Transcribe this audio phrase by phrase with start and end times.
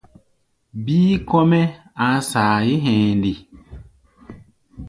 [0.83, 1.63] Bíí kɔ́-mɛ́
[2.05, 3.31] a̧a̧ saayé hɛ̧ɛ̧ nde?